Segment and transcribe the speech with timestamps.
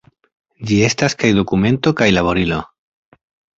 [0.69, 2.61] Ĝi estas kaj dokumento kaj laborilo.